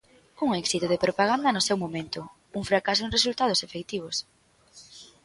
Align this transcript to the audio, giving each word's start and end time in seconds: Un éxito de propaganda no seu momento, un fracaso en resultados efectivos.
Un 0.45 0.49
éxito 0.63 0.85
de 0.89 1.01
propaganda 1.05 1.53
no 1.55 1.65
seu 1.67 1.77
momento, 1.83 2.19
un 2.57 2.63
fracaso 2.69 3.01
en 3.03 3.13
resultados 3.17 3.63
efectivos. 3.67 4.15